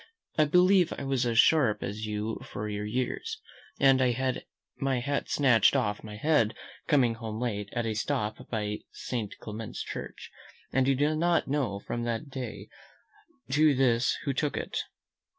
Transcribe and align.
I 0.35 0.45
believe 0.45 0.91
I 0.97 1.03
was 1.03 1.27
as 1.27 1.37
sharp 1.37 1.83
as 1.83 2.07
you 2.07 2.39
for 2.51 2.67
your 2.67 2.87
years, 2.87 3.39
and 3.79 4.01
I 4.01 4.13
had 4.13 4.45
my 4.77 4.99
hat 4.99 5.29
snatched 5.29 5.75
off 5.75 6.03
my 6.03 6.15
head 6.15 6.55
coming 6.87 7.13
home 7.13 7.39
late 7.39 7.69
at 7.73 7.85
a 7.85 7.93
stop 7.93 8.49
by 8.49 8.79
St. 8.91 9.37
Clement's 9.37 9.83
church, 9.83 10.31
and 10.73 10.87
I 10.89 10.93
do 10.95 11.15
not 11.15 11.47
know 11.47 11.77
from 11.81 12.01
that 12.05 12.31
day 12.31 12.67
to 13.51 13.75
this 13.75 14.17
who 14.25 14.33
took 14.33 14.57
it. 14.57 14.79